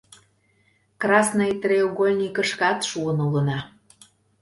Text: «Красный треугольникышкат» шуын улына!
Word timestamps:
«Красный 1.01 1.51
треугольникышкат» 1.61 2.79
шуын 2.89 3.17
улына! 3.27 3.59